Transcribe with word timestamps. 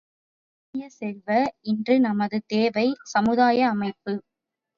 இனிய 0.73 0.87
செல்வ, 0.91 1.27
இன்று 1.63 1.99
நமது 1.99 2.39
தேவை, 2.47 2.87
சமுதாய 3.03 3.69
அமைப்பு! 3.69 4.15